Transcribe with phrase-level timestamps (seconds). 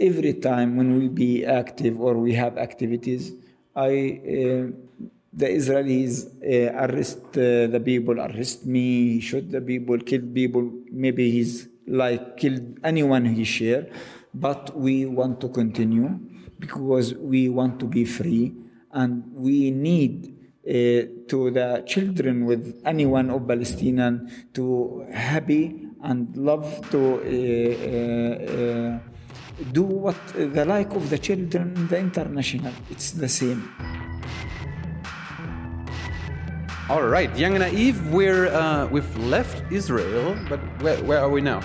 [0.00, 3.32] every time when we be active or we have activities,
[3.76, 4.62] I uh,
[5.32, 10.70] the Israelis uh, arrest uh, the people, arrest me, shoot the people, kill people.
[10.90, 13.86] Maybe he's like killed anyone he share,
[14.34, 16.18] but we want to continue
[16.58, 18.54] because we want to be free
[18.92, 20.36] and we need
[20.66, 27.20] uh, to the children with anyone of Palestinian to happy and love to
[29.72, 32.72] do what the like of the children in the international.
[32.90, 33.68] It's the same.
[36.88, 41.40] All right, young and naive, we're uh, we've left Israel, but where, where are we
[41.40, 41.60] now?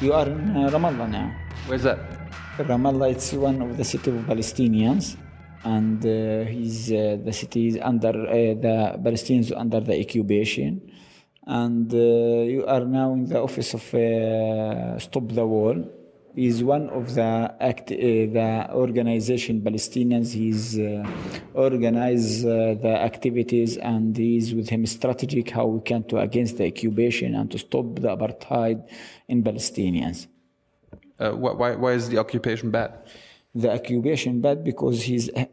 [0.00, 1.36] You are in uh, Ramallah now.
[1.66, 1.98] Where's that?
[2.56, 5.16] Ramallah it's one of the city of Palestinians,
[5.64, 10.80] and uh, he's uh, the city is under uh, the Palestinians under the occupation,
[11.46, 15.84] and uh, you are now in the office of uh, Stop the Wall.
[16.34, 20.32] He's one of the act, uh, the organization Palestinians.
[20.32, 21.06] He's uh,
[21.52, 26.66] organize uh, the activities and he's with him strategic how we can to against the
[26.66, 28.88] occupation and to stop the apartheid
[29.28, 30.26] in Palestinians.
[31.18, 32.94] Uh, wh- why, why is the occupation bad?
[33.54, 35.44] The occupation bad because he's uh,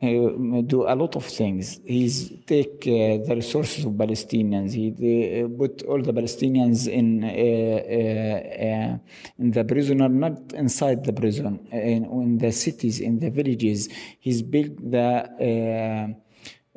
[0.66, 1.82] do a lot of things.
[1.86, 4.74] He's take uh, the resources of Palestinians.
[4.74, 8.98] He they, uh, put all the Palestinians in uh, uh, uh,
[9.38, 13.90] in the prison or not inside the prison, in, in the cities, in the villages.
[14.20, 16.16] He's built the.
[16.16, 16.20] Uh,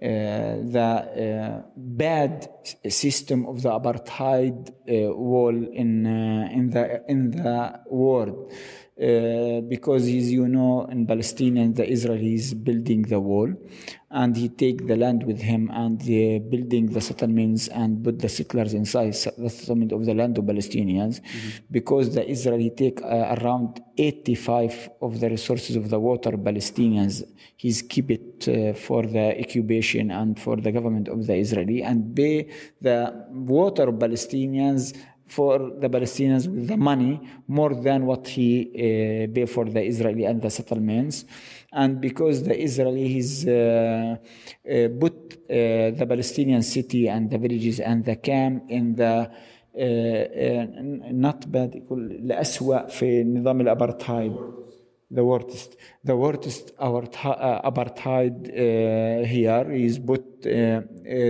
[0.03, 2.49] uh, the uh, bad
[2.89, 8.53] system of the apartheid uh, wall in uh, in the in the world.
[9.01, 13.51] Uh, because he's, you know, in Palestine and the Israelis building the wall,
[14.11, 15.99] and he take the land with him and
[16.51, 21.23] building the settlements and put the settlers inside the settlement of the land of Palestinians,
[21.71, 27.23] because the Israeli take uh, around 85 of the resources of the water Palestinians.
[27.57, 32.15] He's keep it uh, for the occupation and for the government of the Israeli and
[32.15, 34.95] pay the water of Palestinians
[35.32, 40.26] for the Palestinians with the money more than what he uh, pay for the Israeli
[40.26, 41.26] and the settlements.
[41.72, 47.80] And because the Israeli has uh, uh, put uh, the Palestinian city and the villages
[47.80, 49.30] and the camp in the
[49.78, 50.66] uh, uh,
[51.12, 54.34] not bad يقول الأسوأ في نظام الأبرتايد
[55.10, 60.82] the worst the worst apartheid, uh, apartheid uh, here is put uh, uh,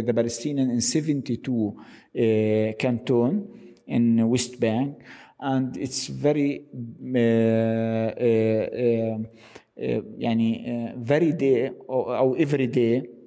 [0.02, 1.76] the Palestinian in 72
[2.16, 3.61] uh, canton
[3.92, 4.98] in West Bank,
[5.40, 7.20] and it's very uh,
[8.18, 9.18] uh, uh,
[9.78, 13.18] uh, يعني uh, very day or, or every day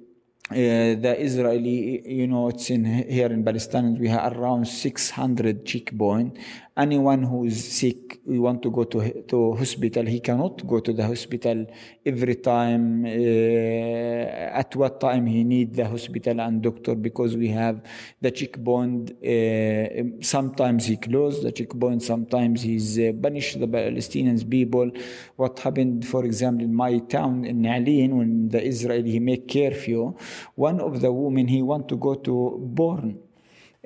[0.51, 3.97] uh, the Israeli, you know, it's in here in Palestine.
[3.97, 6.37] We have around 600 checkpoint.
[6.78, 10.04] Anyone who is sick, we want to go to to hospital.
[10.04, 11.64] He cannot go to the hospital
[12.04, 13.06] every time.
[13.06, 17.82] Uh, at what time he need the hospital and doctor because we have
[18.20, 19.12] the checkpoint.
[19.24, 22.02] Uh, sometimes he close the checkpoint.
[22.02, 24.90] Sometimes he's uh, punish the Palestinians people.
[25.36, 30.14] What happened, for example, in my town in Ni'lin when the Israeli he make curfew
[30.54, 33.18] one of the women he want to go to born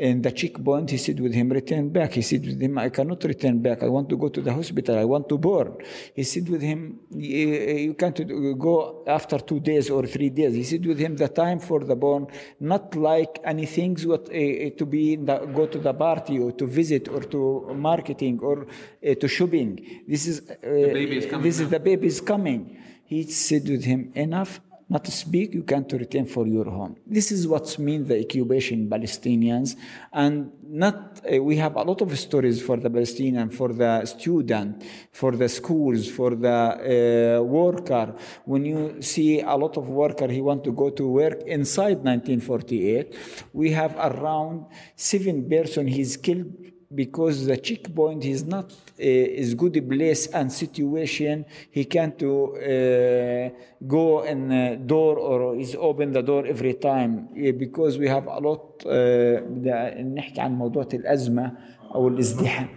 [0.00, 2.12] and the checkpoint he said with him return back.
[2.12, 3.82] He said with him i cannot return back.
[3.82, 4.98] I want to go to the hospital.
[4.98, 5.76] I want to born
[6.14, 6.80] he said with him
[7.14, 8.18] you can't
[8.58, 10.54] go after two days or three days.
[10.54, 12.26] He said with him the time for the born
[12.58, 16.66] not like anything what uh, to be in the, go to the party or to
[16.66, 20.02] visit or to marketing or uh, to shopping.
[20.08, 22.78] This is uh, baby is coming this is the baby is coming.
[23.04, 24.60] He said with him enough
[24.90, 26.96] not to speak, you can't return for your home.
[27.06, 29.76] This is what's mean the occupation Palestinians,
[30.12, 34.82] and not uh, we have a lot of stories for the Palestinian, for the student,
[35.12, 38.16] for the schools, for the uh, worker.
[38.44, 43.14] When you see a lot of worker, he want to go to work inside 1948.
[43.52, 46.52] We have around seven person he's killed
[46.93, 53.49] because the checkpoint is not uh, is good place and situation he can't to uh,
[53.87, 58.27] go in uh, door or is open the door every time uh, because we have
[58.27, 61.51] a lot uh, بدأ نحكي عن موضوع الأزمة
[61.95, 62.67] أو الازدحام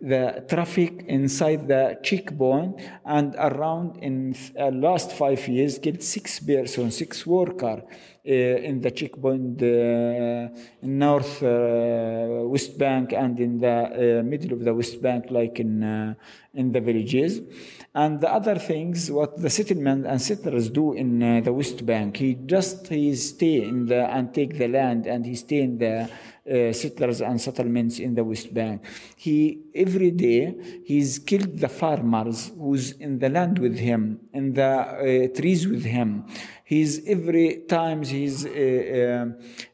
[0.00, 6.90] the traffic inside the checkpoint and around in uh, last five years killed six person
[6.90, 7.82] six worker
[8.26, 10.48] uh, in the checkpoint uh,
[10.82, 15.82] north uh, West Bank and in the uh, middle of the West Bank, like in
[15.82, 16.14] uh,
[16.52, 17.40] in the villages.
[17.94, 22.18] And the other things, what the settlement and settlers do in uh, the West Bank,
[22.18, 26.10] he just he stay in the and take the land and he stay in the
[26.50, 28.82] uh, settlers and settlements in the West Bank.
[29.16, 34.62] He every day he's killed the farmers who's in the land with him, in the
[34.64, 36.24] uh, trees with him.
[36.64, 39.26] He's every times he's uh,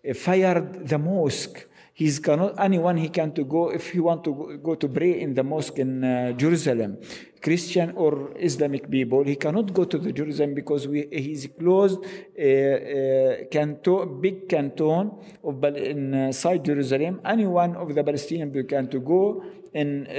[0.09, 1.67] uh, fired the mosque.
[1.97, 5.33] He's cannot anyone he can to go if he want to go, to pray in
[5.33, 6.99] the mosque in uh, Jerusalem.
[7.41, 12.43] Christian or Islamic people, he cannot go to the Jerusalem because we, he's closed uh,
[12.43, 15.11] uh, canton, big canton
[15.43, 17.23] of inside Jerusalem.
[17.25, 20.13] Anyone of the Palestinian people can to go in uh,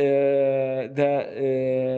[0.98, 1.12] the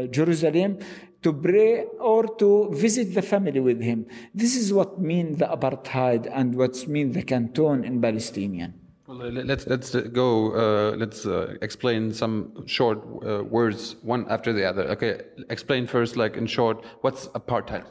[0.04, 0.80] uh, Jerusalem
[1.22, 4.08] to pray or to visit the family with him.
[4.36, 8.79] This is what mean the apartheid and what's mean the canton in Palestinian.
[9.10, 10.54] Well, let- let's let's uh, go.
[10.54, 14.84] Uh, let's uh, explain some short uh, words, one after the other.
[14.92, 17.86] Okay, explain first, like in short, what's apartheid?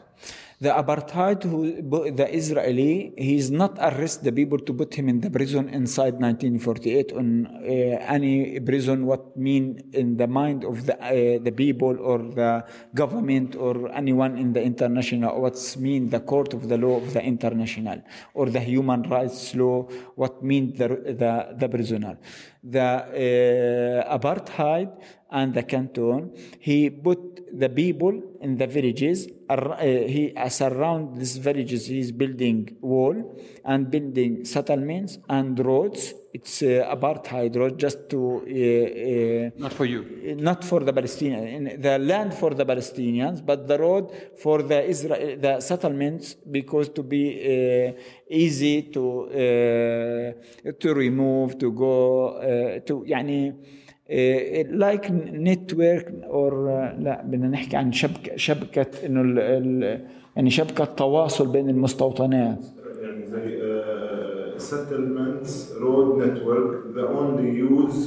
[0.61, 5.31] The apartheid, who, the Israeli, he's not arrest the people to put him in the
[5.31, 7.61] prison inside 1948 on uh,
[8.17, 9.07] any prison.
[9.07, 14.37] What mean in the mind of the uh, the people or the government or anyone
[14.37, 15.41] in the international?
[15.41, 18.03] What's mean the court of the law of the international
[18.35, 19.85] or the human rights law?
[20.17, 22.19] What mean the the, the prisoner?
[22.65, 24.91] The uh, apartheid
[25.31, 27.21] and the canton, he put
[27.57, 29.29] the people in the villages.
[29.50, 29.84] ar- uh,
[30.16, 31.82] he uh, surround these villages.
[31.88, 33.16] He's building wall
[33.66, 36.14] and building settlements and roads.
[36.38, 38.20] It's uh, apartheid road just to
[39.58, 40.02] uh, Not for you.
[40.02, 44.06] uh, not for the Palestinians, the land for the Palestinians, but the road
[44.44, 47.92] for the Israel, the settlements, because to be uh,
[48.30, 51.96] easy to uh, to remove, to go
[52.30, 53.54] uh, to يعني
[54.10, 55.10] uh, like
[55.50, 61.48] network or uh, لا بدنا نحكي عن شبكة شبكة انه ال- ال- يعني شبكة تواصل
[61.52, 62.60] بين المستوطنات
[63.02, 65.52] يعني زي uh, settlements
[65.84, 67.98] road network the only use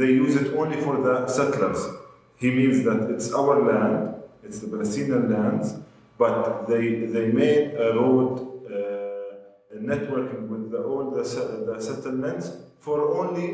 [0.00, 1.80] they use it only for the settlers
[2.42, 3.98] he means that it's our land
[4.46, 5.66] it's the Palestinian lands
[6.22, 6.36] but
[6.70, 12.46] they they made a road uh, networking with the, all the, se- the settlements
[12.84, 13.48] for only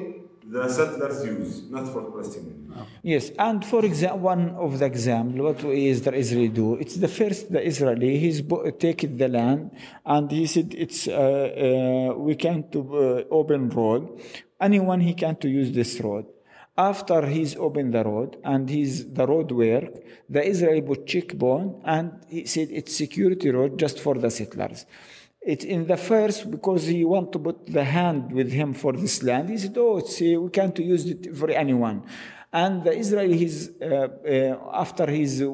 [0.52, 2.60] the settlers use not for Palestinians
[3.02, 6.76] Yes, and for example, one of the example, what is the Israeli do?
[6.76, 8.42] It's the first the Israeli he's
[8.80, 9.72] taken the land
[10.06, 14.22] and he said it's uh, uh, we can to uh, open road.
[14.60, 16.26] Anyone he can to use this road.
[16.78, 19.92] After he's opened the road and he's the road work,
[20.30, 24.86] the Israeli put checkpoint and he said it's security road just for the settlers.
[25.54, 29.24] It, in the first, because he want to put the hand with him for this
[29.24, 32.04] land, he said, oh, it's, uh, we can't use it for anyone.
[32.54, 35.46] And the Israelis, uh, uh, after he's uh,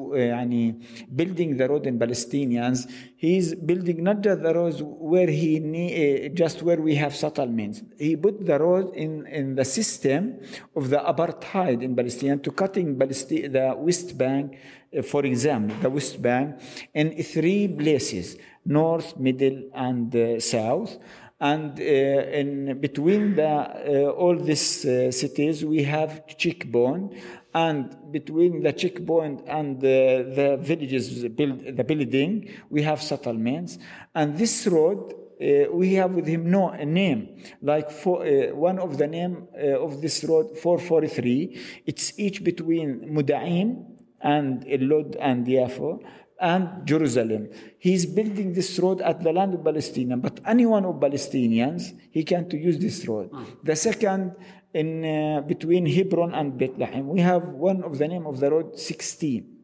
[1.14, 6.34] building the road in Palestinians, he's building not just the roads where he need, uh,
[6.34, 7.82] just where we have settlements.
[7.98, 10.40] He put the road in, in the system
[10.74, 14.58] of the apartheid in Palestine to cutting Palestine, the West Bank,
[14.96, 16.60] uh, for example, the West Bank,
[16.94, 18.36] in three places
[18.66, 20.98] north, middle, and uh, south.
[21.38, 24.80] And uh, in between the, uh, all these
[25.14, 27.12] cities, we have checkpoint,
[27.56, 33.78] and between the checkpoint and the, the villages, build, the building, we have settlements.
[34.14, 37.42] And this road, uh, we have with him no a name.
[37.62, 43.14] Like for, uh, one of the name uh, of this road, 443, it's each between
[43.14, 43.86] Modi'in
[44.20, 46.02] and Elod and Yafo
[46.40, 47.48] and Jerusalem.
[47.78, 52.48] He's building this road at the land of Palestine, but anyone of Palestinians, he can
[52.48, 53.30] to use this road.
[53.62, 54.34] The second,
[54.74, 58.78] in uh, between Hebron and Bethlehem, we have one of the name of the road
[58.78, 59.56] 16.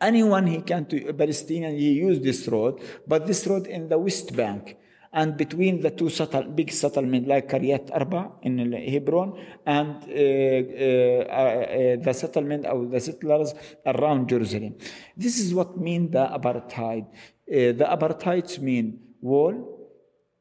[0.00, 4.36] Anyone he can to Palestinian, he use this road, but this road in the West
[4.36, 4.76] Bank
[5.12, 6.10] and between the two
[6.54, 13.00] big settlement like Kiryat Arba in Hebron and uh, uh, uh, the settlement of the
[13.00, 13.54] settlers
[13.86, 14.74] around Jerusalem.
[15.16, 17.06] This is what mean the apartheid.
[17.06, 19.77] Uh, the apartheids mean wall, uh,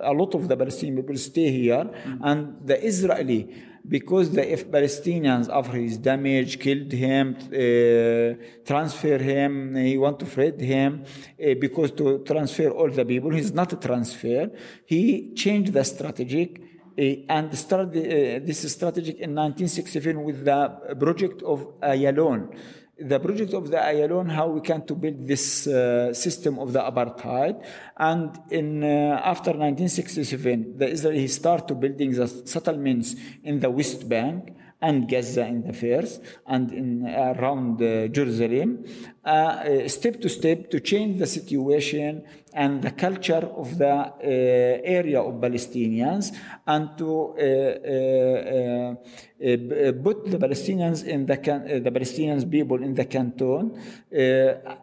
[0.02, 2.20] a lot of the Palestinian people stay here, mm.
[2.24, 3.48] and the Israeli,
[3.88, 10.26] because the if Palestinians after his damage killed him, uh, transfer him, he want to
[10.26, 14.50] free him uh, because to transfer all the people, he's not a transfer.
[14.86, 16.62] He changed the strategic
[16.98, 22.56] uh, and started uh, this strategic in 1967 with the project of Ayalon
[23.00, 26.80] the project of the Ayalon, how we can to build this uh, system of the
[26.80, 27.64] apartheid.
[27.98, 34.08] And in uh, after 1967, the Israelis start to building the settlements in the West
[34.08, 38.84] Bank and Gaza in the first, and in around uh, Jerusalem,
[39.26, 42.24] uh, uh, step to step to change the situation
[42.54, 46.32] and the culture of the uh, area of Palestinians,
[46.68, 48.96] and to uh, uh,
[49.44, 53.74] uh, put the Palestinians in the the Palestinians people in the canton.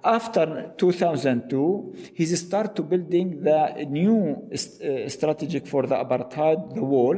[0.05, 7.17] after 2002, he started to building the new st- strategic for the apartheid, the wall.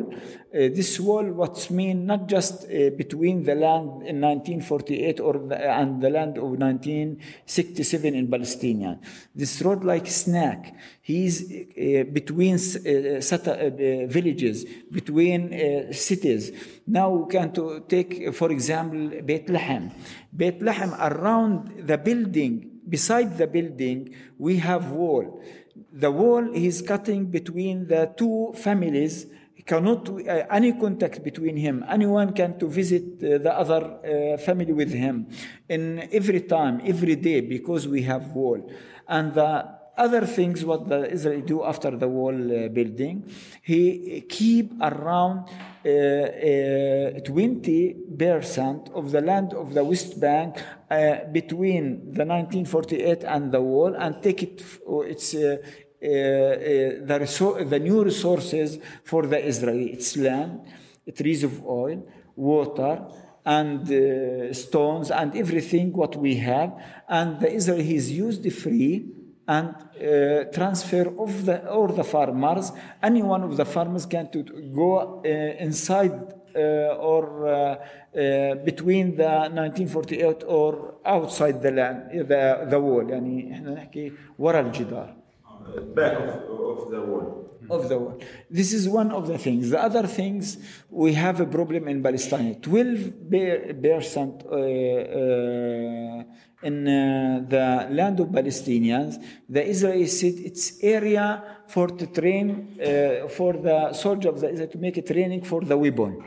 [0.52, 6.10] this wall, what's mean not just between the land in 1948 or the, and the
[6.10, 9.00] land of 1967 in Palestine.
[9.34, 10.06] This road like
[10.42, 10.74] snack.
[11.00, 16.52] He's uh, between uh, villages, between cities.
[16.86, 19.90] Now we can to take, for example, Bethlehem.
[20.32, 25.42] Bethlehem around the building, beside the building, we have wall.
[25.92, 29.26] The wall is cutting between the two families
[29.64, 34.72] cannot uh, any contact between him anyone can to visit uh, the other uh, family
[34.72, 35.28] with him
[35.68, 38.58] in every time every day because we have wall
[39.06, 43.24] and the other things what the israel do after the wall uh, building
[43.62, 45.48] he keep around
[45.84, 50.56] uh, uh, 20 percent of the land of the west bank
[51.32, 54.62] between the 1948 and the wall and take it
[55.06, 55.56] it's uh,
[56.02, 56.08] uh,
[57.06, 59.92] the, the new resources for the Israeli.
[59.92, 60.62] It's land,
[61.16, 63.06] trees of oil, water,
[63.44, 66.76] and uh, stones, and everything what we have.
[67.08, 69.12] And the Israeli is used free
[69.47, 72.71] and uh, transfer of the or the farmers.
[73.01, 77.79] Any one of the farmers can to go uh, inside uh, or
[78.65, 83.03] between the 1948 or outside the land, the, the wall.
[83.09, 85.15] يعني احنا نحكي ورا الجدار.
[85.94, 87.48] back of, of the wall.
[87.70, 88.18] Of the wall.
[88.50, 89.70] This is one of the things.
[89.70, 90.58] The other things,
[90.90, 92.60] we have a problem in Palestine.
[92.60, 93.30] 12
[93.80, 96.24] percent uh, uh,
[96.62, 99.16] in uh, the land of Palestinians,
[99.48, 104.68] the Israeli said it's area for to train uh, for the soldier of the Israel
[104.68, 106.22] to make a training for the weapon.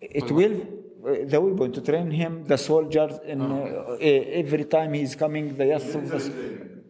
[0.00, 0.78] It will
[1.08, 5.66] uh, the weapon to train him, the soldiers, in, uh, every time he's coming, the
[5.66, 6.20] youth of the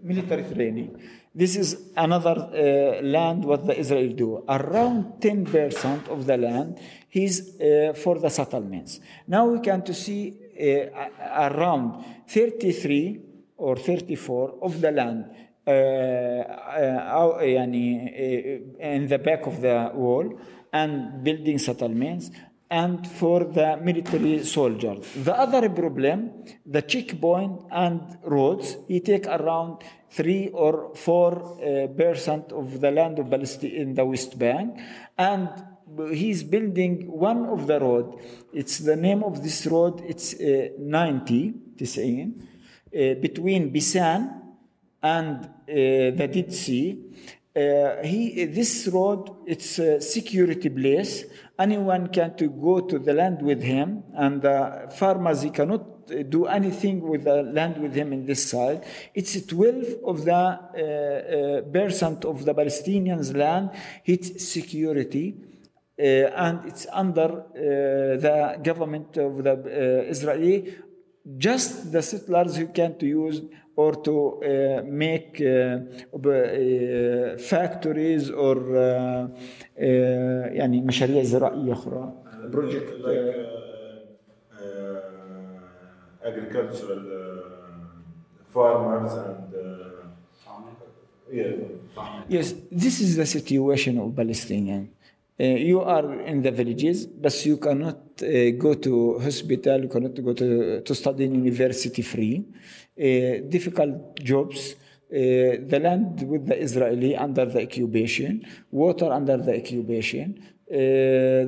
[0.02, 0.98] military training.
[1.38, 4.42] This is another uh, land what the Israel do.
[4.48, 6.80] Around 10% of the land
[7.12, 8.98] is uh, for the settlements.
[9.28, 10.88] Now we can to see uh,
[11.48, 13.20] around 33
[13.56, 15.26] or 34 of the land
[15.64, 20.40] uh, uh, in the back of the wall
[20.72, 22.32] and building settlements
[22.68, 25.06] and for the military soldiers.
[25.14, 26.32] The other problem,
[26.66, 33.18] the checkpoint and roads, he take around three or four uh, percent of the land
[33.18, 34.78] of Palestine in the West Bank,
[35.16, 35.48] and
[36.10, 38.20] he's building one of the road.
[38.52, 40.02] It's the name of this road.
[40.06, 44.42] It's uh, 90, uh, between Bisan
[45.02, 47.04] and uh, the Dead Sea.
[47.54, 51.24] Uh, he, this road, it's a security place.
[51.58, 55.97] Anyone can to go to the land with him, and the farmers he cannot
[56.29, 58.83] do anything with the land with him in this side.
[59.13, 63.71] It's 12 of the uh, uh, percent of the Palestinians' land
[64.05, 65.35] its security.
[65.99, 66.03] Uh,
[66.45, 67.43] and it's under uh,
[68.25, 70.73] the government of the uh, Israeli
[71.37, 73.41] just the settlers who can't use
[73.75, 75.77] or to uh, make uh,
[76.23, 79.27] ب- uh, factories or uh,
[79.77, 82.13] uh, يعني مشاريع زراعية أخرى
[82.51, 83.66] project like uh, uh, uh,
[86.28, 89.88] agricultural uh, farmers and uh,
[91.30, 91.52] yeah.
[92.28, 94.90] Yes, this is the situation of Palestinian.
[95.40, 100.14] Uh, you are in the villages, but you cannot uh, go to hospital, you cannot
[100.24, 102.44] go to, to study in university free.
[102.98, 104.74] Uh, difficult jobs.
[105.10, 110.42] Uh, the land with the Israeli under the occupation, water under the occupation,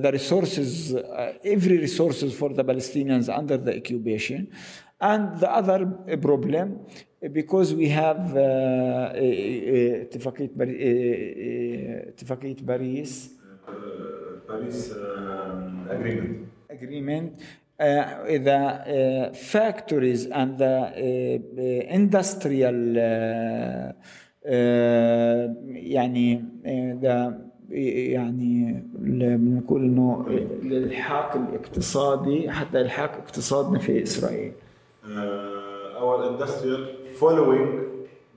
[0.03, 4.41] the resources, uh, every resources for the Palestinians under the occupation,
[5.11, 12.05] and the other uh, problem uh, because we have uh, uh, uh, اتفاقية بري- uh,
[12.05, 13.35] uh, اتفاقية باريس
[13.67, 16.37] Uh, Paris um, agreement.
[16.69, 17.27] agreement
[17.79, 17.85] uh,
[18.49, 23.91] the uh, factories and the uh, uh, industrial uh,
[24.45, 30.26] uh, يعني uh, the يعني بنقول انه
[30.62, 34.52] الالحاق الاقتصادي حتى الحاق اقتصادنا في اسرائيل
[35.02, 36.82] Uh, our industrial
[37.20, 37.66] following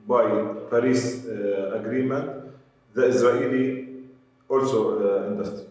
[0.07, 0.25] by
[0.71, 2.25] Paris uh, agreement,
[2.95, 3.65] the Israeli
[4.53, 5.65] also uh, industry.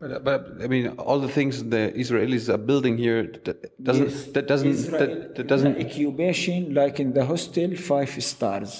[0.00, 3.58] But, but I mean, all the things the Israelis are building here that
[3.88, 4.24] doesn't Yes.
[4.34, 8.72] that doesn't Israel, that, that doesn't the occupation like in the hostel five stars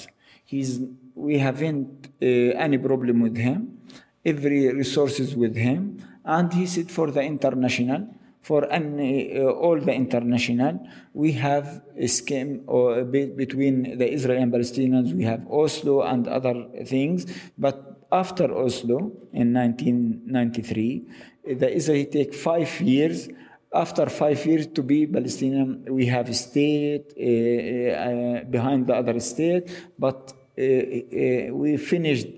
[0.53, 0.81] he's
[1.15, 3.79] we haven't uh, any problem with him.
[4.25, 5.99] Every resources with him.
[6.25, 8.09] And he said for the international
[8.41, 14.43] for any, uh, all the international we have a scheme or be- between the Israel
[14.43, 15.13] and Palestinians.
[15.15, 17.27] We have Oslo and other things.
[17.57, 21.07] But after Oslo in 1993
[21.45, 23.29] the Israeli take five years.
[23.75, 29.19] After five years to be Palestinian, we have a state uh, uh, behind the other
[29.19, 32.29] state, but we finished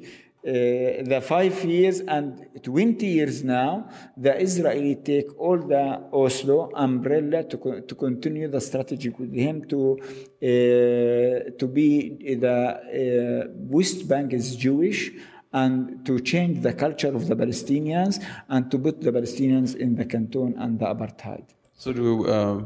[0.46, 7.44] uh, the five years and 20 years now, the Israeli take all the Oslo umbrella
[7.44, 14.06] to, co- to continue the strategy with him to, uh, to be the uh, West
[14.06, 15.12] Bank is Jewish
[15.54, 20.04] and to change the culture of the Palestinians and to put the Palestinians in the
[20.04, 21.46] canton and the apartheid.
[21.72, 22.64] So do uh,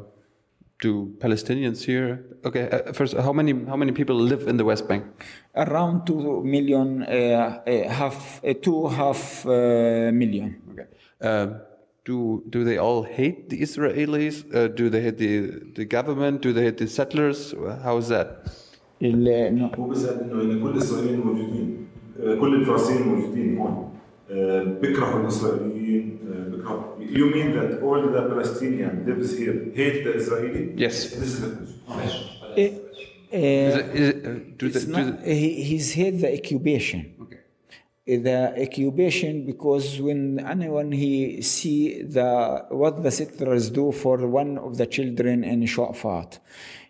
[0.81, 2.23] do Palestinians here?
[2.45, 5.03] Okay, uh, first, how many how many people live in the West Bank?
[5.55, 10.61] Around two million, uh, uh, half, uh, two half uh, million.
[10.71, 10.87] Okay.
[11.21, 11.47] Uh,
[12.05, 14.35] do do they all hate the Israelis?
[14.53, 15.33] Uh, do they hate the
[15.79, 16.41] the government?
[16.41, 17.39] Do they hate the settlers?
[17.85, 18.27] How is that?
[19.01, 19.71] ال- no.
[19.79, 21.87] هو بيسأل انه يعني كل الاسرائيليين موجودين
[22.19, 23.91] آه، كل الفلسطينيين موجودين هون آه،
[24.30, 26.18] بيكرهوا الاسرائيليين
[26.50, 30.74] بيكرهوا You mean that all the Palestinian lives here hate the Israeli?
[30.76, 31.10] Yes.
[31.10, 31.50] This is the
[31.86, 32.28] question.
[33.30, 37.14] Uh, is it, is it, the, not, the, he, he's hit the incubation.
[37.22, 37.38] Okay.
[38.06, 44.56] Eh, the incubation because when anyone he see the what the settlers do for one
[44.58, 46.38] of the children in Shuafat,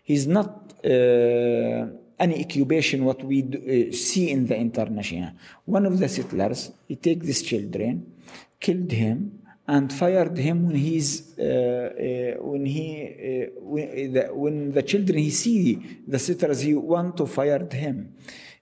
[0.03, 0.49] he's not.
[0.83, 1.87] Uh,
[2.19, 5.31] any occupation what we do, uh, see in the international.
[5.65, 8.13] One of the settlers he take these children,
[8.59, 14.71] killed him, and fired him when he's uh, uh, when he uh, when, the, when
[14.71, 18.15] the children he see the settlers he want to fire him.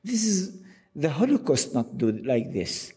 [0.03, 0.59] This is
[0.93, 2.91] the Holocaust not do like this.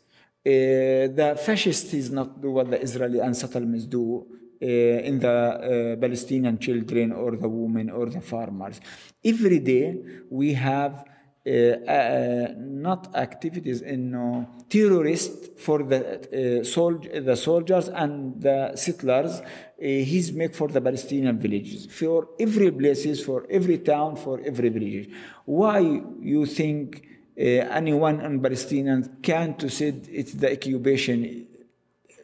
[0.44, 5.96] Uh, the fascists is not do what the Israeli settlements do uh, in the uh,
[5.96, 8.80] Palestinian children or the women or the farmers.
[9.24, 11.04] Every day we have
[11.46, 19.40] uh, uh, not activities in terrorists for the sol- the soldiers and the settlers.
[19.78, 25.08] He's make for the Palestinian villages for every places, for every town, for every village.
[25.46, 25.80] Why
[26.20, 27.06] you think?
[27.40, 31.46] anyone in Palestinian can to say it's the occupation.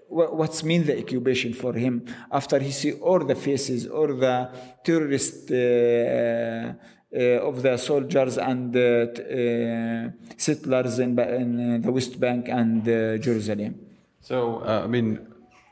[0.09, 4.51] Wha- What's mean the occupation for him after he see all the faces or the
[4.85, 12.19] terrorist uh, uh, of the soldiers and uh, uh, settlers in, in uh, the West
[12.21, 13.75] Bank and uh, Jerusalem.
[14.21, 15.19] So uh, I mean,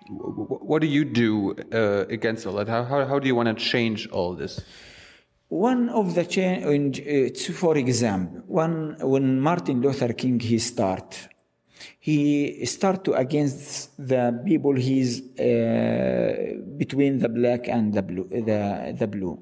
[0.09, 2.69] what do you do uh, against all that?
[2.69, 4.61] How, how how do you want to change all this?
[5.49, 7.01] One of the change,
[7.55, 11.29] for example, one when Martin Luther King he start,
[12.00, 18.96] he start to against the people he's uh, between the black and the blue, the
[18.98, 19.40] the blue,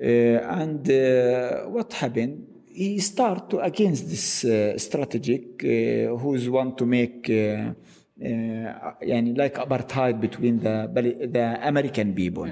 [0.00, 2.46] uh, and uh, what happened?
[2.66, 7.28] He start to against this uh, strategic uh, who's want to make.
[7.30, 7.74] Uh,
[8.22, 10.88] يعني like apartheid between the
[11.32, 12.48] the American people.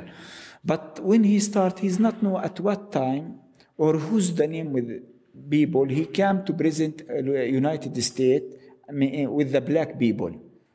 [0.65, 3.39] But when he start, he's not know at what time
[3.79, 5.01] or who's the name with
[5.49, 5.87] people.
[5.87, 7.23] He came to present uh,
[7.61, 10.32] United States I mean, with the black people.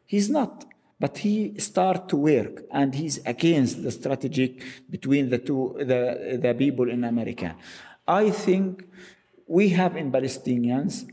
[0.06, 0.66] He's not.
[0.98, 6.54] But he start to work and he's against the strategic between the two, the, the
[6.54, 7.56] people in America.
[8.06, 8.84] I think
[9.46, 11.06] we have in Palestinians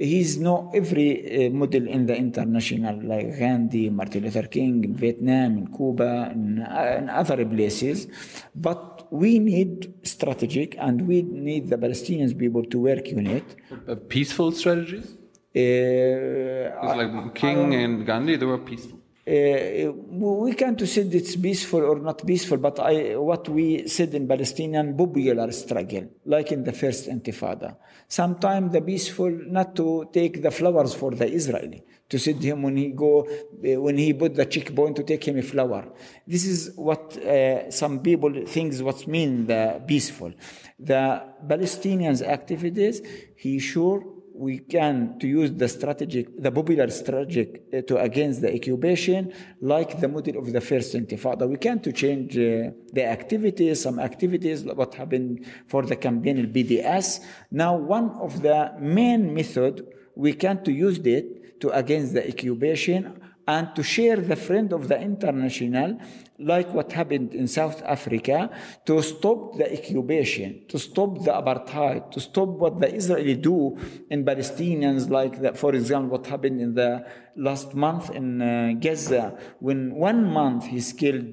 [0.00, 5.58] he's not every uh, model in the international like Gandhi, Martin Luther King in Vietnam,
[5.58, 8.08] in Cuba, in, uh, in other places.
[8.54, 13.56] But we need strategic and we need the Palestinian people to work on it.
[13.86, 15.16] Uh, peaceful strategies?
[15.56, 19.00] Uh, like King and Gandhi, they were peaceful.
[19.26, 24.26] Uh, we can't say it's peaceful or not peaceful, but I, what we said in
[24.26, 27.76] Palestinian popular struggle, like in the first Intifada.
[28.08, 32.76] Sometimes the peaceful not to take the flowers for the Israeli, to send him when
[32.76, 35.84] he go, uh, when he put the checkpoint to take him a flower.
[36.26, 40.32] This is what uh, some people thinks what mean the peaceful.
[40.78, 43.02] The Palestinians activities,
[43.36, 44.02] he sure
[44.40, 50.00] we can to use the strategic, the popular strategic uh, to against the occupation, like
[50.00, 51.46] the model of the first Intifada.
[51.46, 56.50] We can to change uh, the activities, some activities, what happened for the campaign in
[56.50, 57.20] BDS.
[57.50, 63.20] Now, one of the main method we can to use it to against the occupation
[63.54, 65.90] and to share the friend of the international,
[66.38, 68.38] like what happened in South Africa,
[68.86, 73.76] to stop the occupation, to stop the apartheid, to stop what the Israeli do
[74.08, 76.92] in Palestinians, like for example, what happened in the
[77.36, 81.30] last month in uh, Gaza, when one month he's killed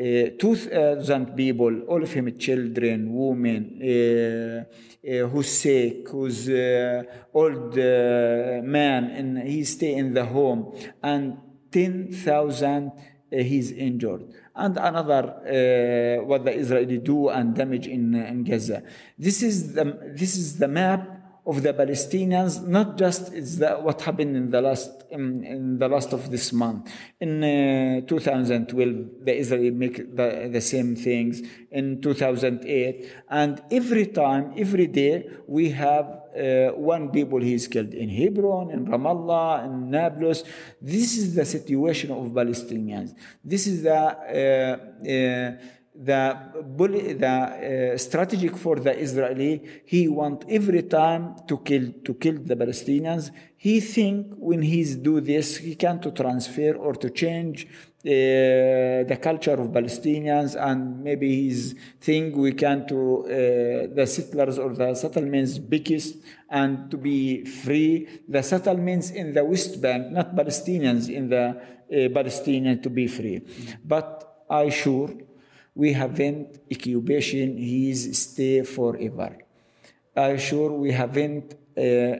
[0.00, 4.64] uh, 2,000 people, all of them children, women, uh,
[5.08, 7.02] uh, who's sick, who's uh,
[7.34, 11.36] old uh, man, and he stay in the home, and
[11.70, 12.92] 10,000
[13.30, 14.32] he's injured.
[14.54, 18.82] And another, uh, what the Israeli do and damage in, in Gaza.
[19.18, 24.02] This is the, this is the map of the Palestinians, not just is that what
[24.02, 26.92] happened in the last in, in the last of this month.
[27.18, 31.42] In uh, 2012, the Israeli make the, the same things.
[31.70, 37.92] In 2008, and every time, every day, we have uh, one people he is killed
[37.94, 40.44] in Hebron, in Ramallah, in Nablus.
[40.80, 43.14] This is the situation of Palestinians.
[43.44, 46.38] This is the uh, uh, the,
[47.18, 52.54] the uh, strategic for the Israeli, he want every time to kill to kill the
[52.54, 53.30] Palestinians.
[53.56, 59.18] He think when he's do this, he can to transfer or to change uh, the
[59.20, 64.94] culture of Palestinians, and maybe he's think we can to uh, the settlers or the
[64.94, 66.16] settlements biggest
[66.48, 68.08] and to be free.
[68.28, 73.42] The settlements in the West Bank, not Palestinians in the uh, Palestinian to be free.
[73.84, 75.10] But I sure
[75.74, 79.36] we haven't occupation, he's stay forever.
[80.16, 82.18] I'm sure we haven't uh, uh,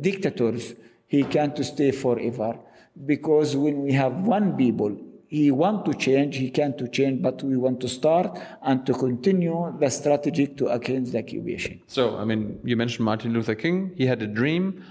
[0.00, 0.74] dictators,
[1.06, 2.58] he can't stay forever.
[3.06, 4.96] Because when we have one people,
[5.28, 8.92] he want to change, he can to change, but we want to start and to
[8.94, 11.82] continue the strategy to against the occupation.
[11.88, 13.92] So, I mean, you mentioned Martin Luther King.
[13.96, 14.84] He had a dream.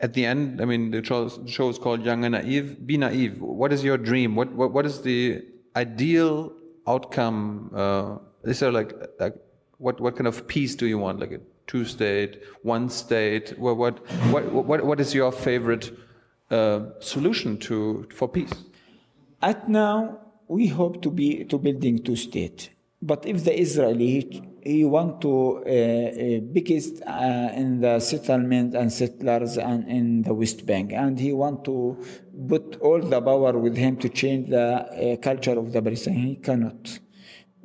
[0.00, 2.84] At the end, I mean, the show, the show is called Young and Naive.
[2.86, 3.40] Be naive.
[3.40, 4.34] What is your dream?
[4.34, 5.42] What, what, what is the
[5.76, 6.52] ideal
[6.86, 7.70] outcome?
[7.74, 9.34] Uh, is there like, like
[9.78, 11.20] what what kind of peace do you want?
[11.20, 13.58] Like a two state, one state?
[13.58, 13.98] What what
[14.30, 15.96] what what, what is your favorite
[16.50, 18.52] uh, solution to for peace?
[19.42, 20.18] At now,
[20.48, 22.70] we hope to be to building two state.
[23.02, 28.92] But if the Israeli he want to uh, uh, biggest uh, in the settlement and
[28.92, 31.96] settlers and in the West Bank, and he want to
[32.48, 36.26] put all the power with him to change the uh, culture of the Palestinian.
[36.26, 36.98] He cannot.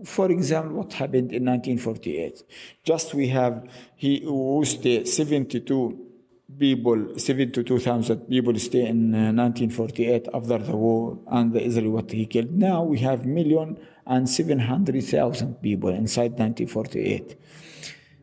[0.06, 2.44] For example, what happened in 1948?
[2.84, 6.12] Just we have he who stay 72
[6.58, 12.26] people, 72,000 people stay in 1948 uh, after the war, and the Israeli what he
[12.26, 12.52] killed.
[12.52, 17.36] Now we have million and 700,000 people inside 1948.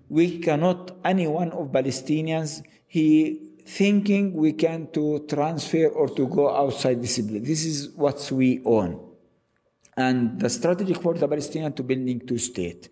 [0.08, 6.54] We cannot, any one of Palestinians, he thinking we can to transfer or to go
[6.54, 7.46] outside place.
[7.46, 8.98] This is what we own.
[9.96, 12.88] And the strategy for the Palestinian to building two state.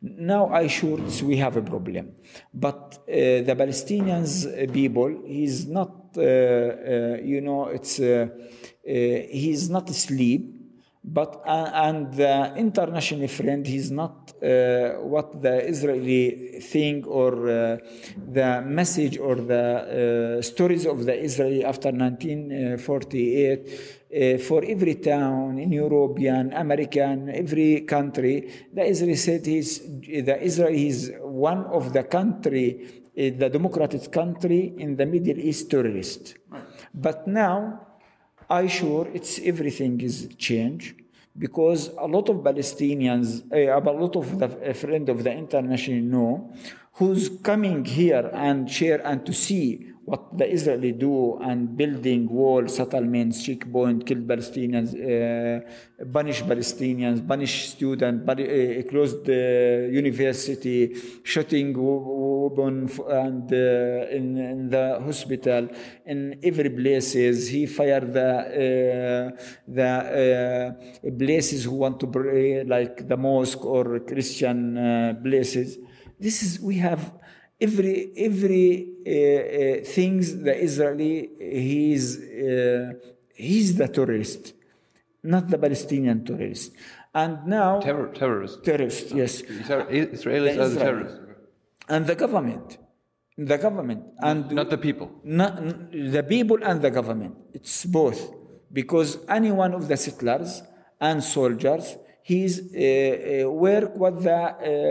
[0.00, 2.12] Now I sure we have a problem,
[2.52, 8.28] but uh, the Palestinians uh, people, he's not, uh, uh, you know, it's uh, uh,
[8.84, 10.61] he's not asleep
[11.04, 17.78] But uh, and the international friend, he's not uh, what the Israeli thing or uh,
[18.16, 23.98] the message or the uh, stories of the Israeli after 1948.
[24.12, 30.72] Uh, for every town in European, American, every country, the Israeli said he's the Israel
[30.72, 36.36] is one of the country, uh, the democratic country in the Middle East terrorist.
[36.94, 37.88] But now
[38.48, 41.02] I sure it's everything is changed
[41.38, 46.52] because a lot of Palestinians, uh, a lot of the friend of the international know,
[46.94, 52.66] who's coming here and share and to see what the Israeli do and building wall
[52.66, 55.60] settlements, checkpoint, kill Palestinians, uh,
[56.12, 65.00] punish Palestinians, punish students, uh, close the university, shooting weapon and uh, in, in, the
[65.04, 65.68] hospital,
[66.04, 67.48] in every places.
[67.48, 68.30] He fired the
[69.38, 69.90] uh, the
[71.06, 75.78] uh, places who want to pray, like the mosque or Christian uh, places.
[76.26, 77.02] This is we have
[77.66, 77.96] every
[78.28, 78.66] every
[79.06, 81.14] uh, uh, things the Israeli
[81.68, 82.92] he's uh,
[83.46, 84.42] he's the terrorist,
[85.34, 86.70] not the Palestinian terrorist.
[87.22, 88.56] And now Terror, terrorist.
[88.68, 91.18] terrorist, yes, Israelis are the terrorists.
[91.94, 92.66] and the government,
[93.52, 95.08] the government, and Not the people.
[95.40, 95.52] not,
[96.18, 97.34] the people and the government.
[97.58, 98.20] It's both
[98.80, 99.08] because
[99.38, 100.50] any one of the settlers
[101.08, 101.84] and soldiers,
[102.22, 104.42] he's uh, uh, work with the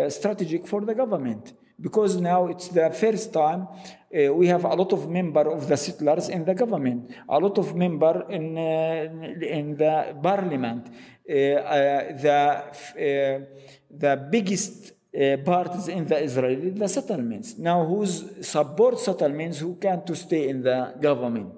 [0.06, 4.76] uh, strategic for the government because now it's the first time uh, we have a
[4.76, 9.52] lot of member of the settlers in the government, a lot of member in uh,
[9.58, 10.88] in the parliament.
[10.88, 13.48] Uh, the
[13.89, 17.58] the biggest uh, parties in the Israeli, the settlements.
[17.58, 21.54] Now, who's support settlements who can to stay in the government?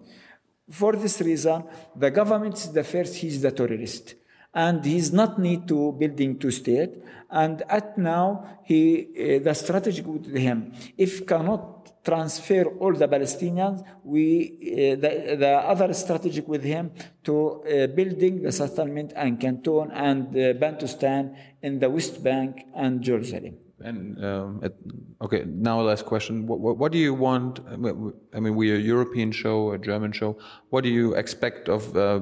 [0.70, 1.64] For this reason,
[1.96, 4.16] the government is the first, he's the terrorist.
[4.54, 6.92] And he's not need to building to state.
[7.30, 9.08] And at now, he,
[9.40, 15.50] uh, the strategy with him, if cannot transfer all the Palestinians, we, uh, the, the
[15.50, 16.92] other strategy with him
[17.24, 23.02] to uh, building the settlement and Canton and uh, Bantustan in the West Bank and
[23.02, 23.58] Jerusalem.
[23.84, 24.74] And um, at,
[25.22, 27.60] okay, now last question: what, what, what, do you want?
[27.70, 30.38] I mean, we're a European show, a German show.
[30.70, 32.22] What do you expect of uh,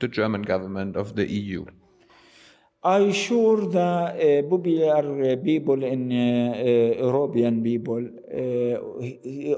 [0.00, 1.64] the German government, of the EU?
[2.82, 8.08] I sure the uh, popular people in uh, uh, European people,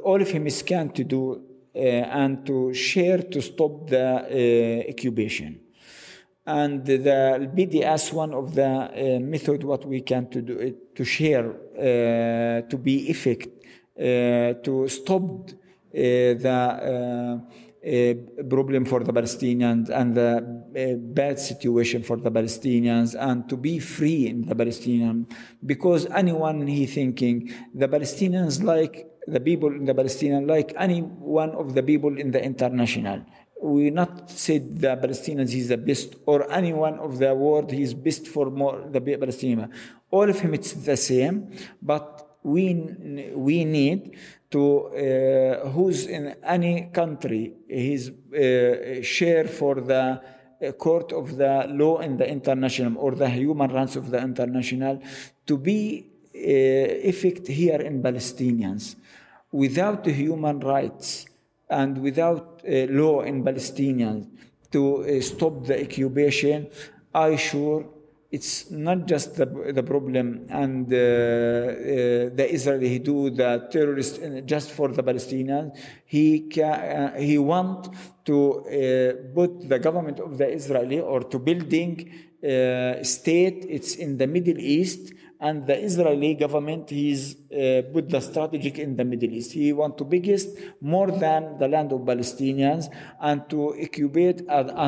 [0.03, 1.41] all of him is can to do
[1.75, 5.62] and to share to stop the occupation
[6.47, 11.51] and the BDS one of the uh, method what we can to do to share
[11.51, 13.49] uh, to be effect
[13.99, 15.51] uh, to stop
[15.93, 17.43] the
[18.49, 24.27] problem for the Palestinians and the bad situation for the Palestinians and to be free
[24.29, 25.27] in the Palestinian.
[25.65, 31.51] Because anyone he thinking the Palestinians like the people in the Palestinian like any one
[31.51, 33.25] of the people in the international
[33.63, 38.27] we not said the Palestinians is the best or anyone of the world he's best
[38.27, 39.71] for more the Palestinian.
[40.11, 42.75] All of him it's the same, but we
[43.35, 44.17] we need
[44.51, 50.21] to uh, who's in any country his uh, share for the
[50.61, 55.01] uh, court of the law in the international or the human rights of the international
[55.47, 58.97] to be uh, effect here in Palestinians
[59.53, 61.27] without the human rights
[61.73, 64.29] and without uh, law in Palestinians
[64.71, 66.69] to uh, stop the occupation,
[67.15, 67.87] I sure
[68.31, 71.01] it's not just the, the problem and uh, uh,
[72.39, 75.77] the Israeli do the terrorists just for the Palestinians.
[76.07, 81.39] He can, uh, he want to uh, put the government of the Israeli or to
[81.39, 82.11] building
[83.03, 83.67] state.
[83.69, 85.13] It's in the Middle East
[85.47, 89.51] and the Israeli government he's uh, put the strategic in the Middle East.
[89.53, 90.49] He want to biggest
[90.81, 92.85] more than the land of Palestinians
[93.21, 94.29] and to occupy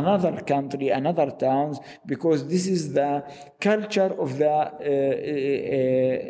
[0.00, 3.24] another country, another towns, because this is the
[3.60, 5.32] culture of the uh, uh,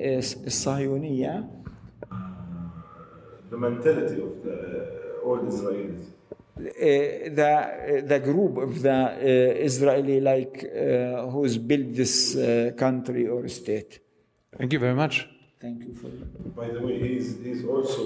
[0.09, 0.23] uh,
[3.51, 4.57] The mentality of the,
[5.23, 6.03] all Israelis.
[6.57, 12.37] Uh, the the group of the uh, Israeli like uh, who's built this
[12.85, 14.04] country or state.
[14.59, 15.29] Thank you very much.
[15.61, 16.09] Thank you for.
[16.61, 18.03] By the way, he's, he's also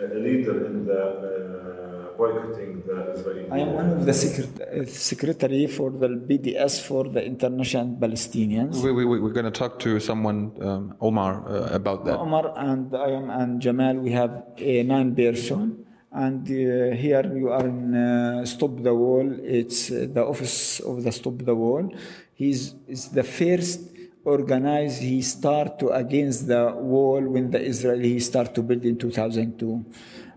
[0.00, 3.50] a leader in the uh, boycotting the Israeli.
[3.50, 8.82] I am one of the secret, secretary for the BDS for the international Palestinians.
[8.82, 12.18] We, we, we're going to talk to someone, um, Omar, uh, about that.
[12.18, 13.94] Omar and I am and Jamal.
[13.96, 19.28] We have a nine person, And uh, here you are in uh, Stop the Wall.
[19.42, 21.92] It's uh, the office of the Stop the Wall.
[22.34, 23.80] He's is the first
[24.24, 25.02] organized.
[25.02, 29.84] He start to against the wall when the Israeli start to build in 2002.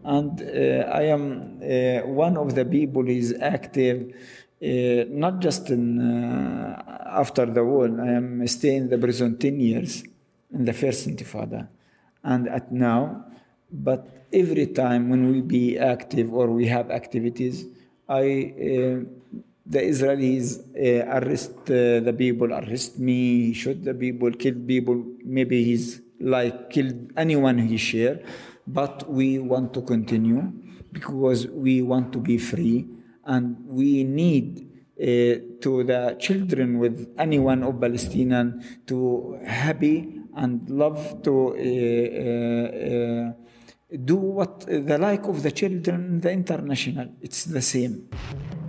[0.03, 4.13] And uh, I am uh, one of the people who is active,
[4.61, 7.85] uh, not just in, uh, after the war.
[7.85, 10.03] I am staying in the prison 10 years
[10.53, 11.67] in the first intifada.
[12.23, 13.25] And at now,
[13.71, 17.65] but every time when we be active or we have activities,
[18.09, 19.26] I uh,
[19.69, 25.03] the Israelis uh, arrest uh, the people, arrest me, shoot the people, kill people.
[25.23, 28.21] Maybe he's like killed anyone he share,
[28.65, 30.51] but we want to continue
[30.91, 32.87] because we want to be free
[33.25, 34.67] and we need
[34.99, 35.05] uh,
[35.61, 41.63] to the children with anyone of Palestinian to happy and love to uh,
[42.87, 43.33] uh,
[44.05, 47.09] do what the like of the children the international.
[47.21, 48.09] It's the same.